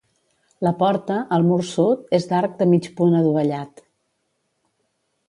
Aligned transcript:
La 0.67 0.71
porta, 0.77 1.17
al 1.35 1.43
mur 1.49 1.57
sud, 1.71 2.01
és 2.19 2.25
d'arc 2.31 2.55
de 2.63 2.69
mig 2.71 2.89
punt 3.01 3.19
adovellat. 3.19 3.85